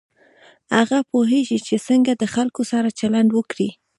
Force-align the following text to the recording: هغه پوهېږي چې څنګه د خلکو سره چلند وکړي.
هغه 0.77 0.97
پوهېږي 1.11 1.57
چې 1.67 1.75
څنګه 1.87 2.11
د 2.15 2.23
خلکو 2.35 2.61
سره 2.71 2.89
چلند 2.99 3.29
وکړي. 3.33 3.69